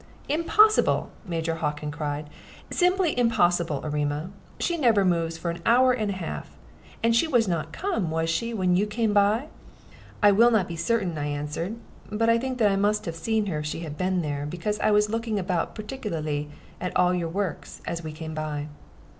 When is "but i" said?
12.11-12.39